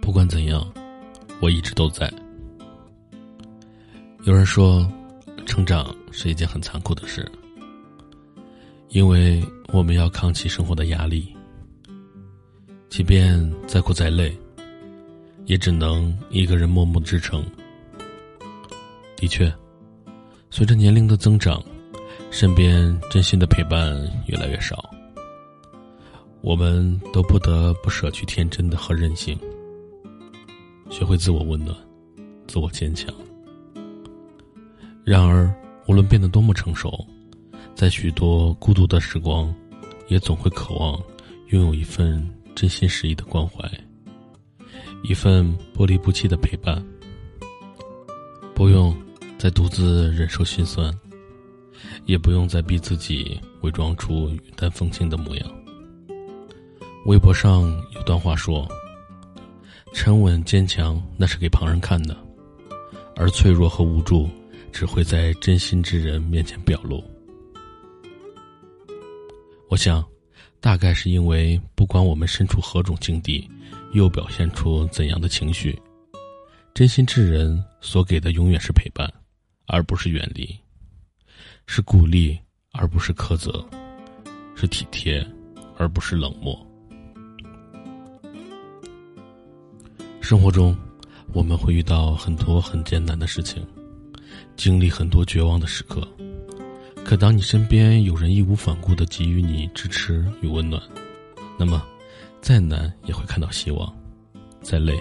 [0.00, 0.66] 不管怎样，
[1.40, 2.12] 我一直都在。
[4.24, 4.90] 有人说，
[5.44, 7.30] 成长是一件很残酷的事，
[8.88, 11.34] 因为我们要扛起生活的压力，
[12.88, 14.36] 即便再苦再累，
[15.44, 17.44] 也只能一个人默默支撑。
[19.16, 19.52] 的确，
[20.50, 21.62] 随着年龄的增长，
[22.30, 23.94] 身边真心的陪伴
[24.26, 24.90] 越来越少。
[26.42, 29.38] 我们都不得不舍去天真的和任性，
[30.90, 31.76] 学会自我温暖，
[32.46, 33.14] 自我坚强。
[35.04, 35.54] 然而，
[35.86, 37.06] 无论变得多么成熟，
[37.74, 39.54] 在许多孤独的时光，
[40.08, 41.00] 也总会渴望
[41.48, 43.70] 拥有一份真心实意的关怀，
[45.02, 46.84] 一份不离不弃的陪伴。
[48.54, 48.96] 不用
[49.36, 50.92] 再独自忍受心酸，
[52.06, 55.46] 也不用再逼自己伪装出云淡风轻的模样。
[57.04, 57.62] 微博上
[57.94, 58.66] 有段话说
[59.96, 62.14] ：“沉稳坚强那是给旁人看的，
[63.16, 64.28] 而脆弱和无助
[64.70, 67.02] 只会在真心之人面前表露。”
[69.70, 70.04] 我想，
[70.60, 73.50] 大概是因为不管我们身处何种境地，
[73.94, 75.76] 又表现出怎样的情绪，
[76.74, 79.10] 真心之人所给的永远是陪伴，
[79.66, 80.44] 而不是远离；
[81.66, 82.38] 是鼓励，
[82.72, 83.50] 而不是苛责；
[84.54, 85.26] 是体贴，
[85.78, 86.65] 而不是冷漠。
[90.28, 90.76] 生活中，
[91.32, 93.64] 我们会遇到很多很艰难的事情，
[94.56, 96.02] 经历很多绝望的时刻。
[97.04, 100.82] 可当你身边有人义无反顾的给予你支持与温暖，
[101.56, 101.80] 那么，
[102.40, 103.96] 再难也会看到希望，
[104.60, 105.00] 再累，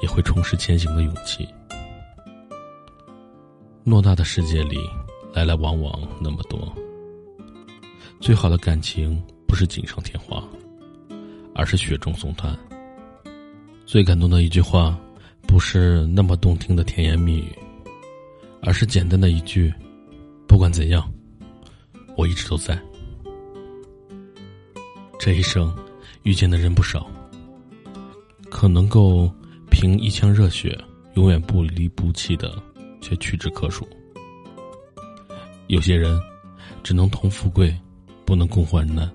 [0.00, 1.46] 也会重拾前行的勇气。
[3.84, 4.78] 偌大的世界里，
[5.34, 6.74] 来来往往那么多，
[8.18, 10.42] 最好的感情不是锦上添花，
[11.54, 12.58] 而是雪中送炭。
[13.86, 14.98] 最感动的一句话，
[15.46, 17.52] 不是那么动听的甜言蜜语，
[18.62, 19.72] 而是简单的一句
[20.48, 21.08] ：“不管怎样，
[22.16, 22.76] 我一直都在。”
[25.20, 25.72] 这一生
[26.22, 27.06] 遇见的人不少，
[28.50, 29.30] 可能够
[29.70, 30.76] 凭一腔热血
[31.14, 32.60] 永远不离不弃的，
[33.00, 33.86] 却屈指可数。
[35.68, 36.18] 有些人
[36.82, 37.74] 只能同富贵，
[38.24, 39.06] 不能共患难；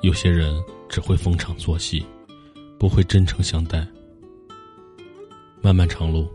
[0.00, 0.54] 有些人
[0.88, 2.04] 只会逢场作戏。
[2.84, 3.82] 不会真诚相待。
[5.62, 6.30] 漫漫长路，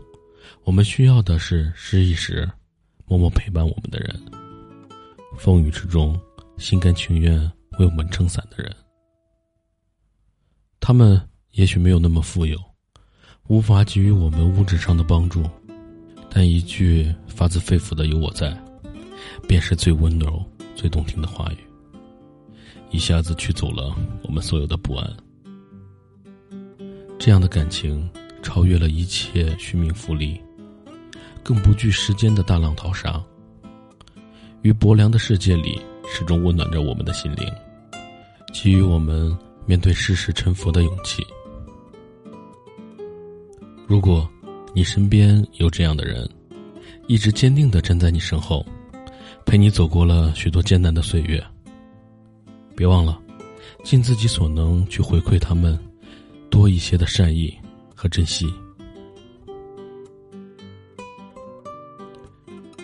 [0.64, 2.50] 我们需要的是失意时
[3.06, 4.20] 默默陪伴我们的人，
[5.38, 6.20] 风雨之中
[6.58, 7.40] 心甘情愿
[7.78, 8.74] 为我们撑伞的人。
[10.80, 11.22] 他们
[11.52, 12.58] 也许没有那么富有，
[13.46, 15.48] 无法给予我们物质上的帮助，
[16.28, 18.60] 但一句发自肺腑的“有我在”，
[19.46, 20.44] 便是最温柔、
[20.74, 21.58] 最动听的话语，
[22.90, 25.08] 一下子驱走了我们所有的不安。
[27.20, 28.08] 这样的感情
[28.42, 30.40] 超越了一切虚名浮利，
[31.42, 33.22] 更不惧时间的大浪淘沙。
[34.62, 37.46] 于薄凉的世界里，始终温暖着我们的心灵，
[38.54, 39.36] 给予我们
[39.66, 41.22] 面对世事沉浮的勇气。
[43.86, 44.26] 如果
[44.74, 46.26] 你身边有这样的人，
[47.06, 48.64] 一直坚定的站在你身后，
[49.44, 51.44] 陪你走过了许多艰难的岁月，
[52.74, 53.20] 别忘了，
[53.84, 55.78] 尽自己所能去回馈他们。
[56.50, 57.56] 多一些的善意
[57.94, 58.46] 和珍惜。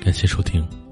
[0.01, 0.86] 感谢收听。